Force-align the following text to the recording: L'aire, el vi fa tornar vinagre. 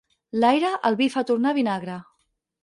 L'aire, 0.43 0.71
el 0.89 0.97
vi 1.01 1.09
fa 1.17 1.23
tornar 1.33 1.53
vinagre. 1.59 1.99